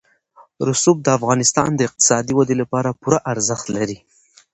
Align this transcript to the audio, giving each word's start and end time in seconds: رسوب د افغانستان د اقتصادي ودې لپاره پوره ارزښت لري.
رسوب 0.69 0.97
د 1.03 1.07
افغانستان 1.17 1.69
د 1.75 1.79
اقتصادي 1.87 2.33
ودې 2.35 2.55
لپاره 2.61 2.97
پوره 3.01 3.19
ارزښت 3.31 3.65
لري. 3.77 3.97